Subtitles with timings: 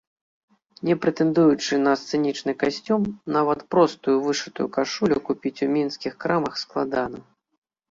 [0.87, 3.05] Не прэтэндуючы на сцэнічны касцюм,
[3.37, 7.25] нават простую вышытую кашулю купіць у мінскіх крамах складана.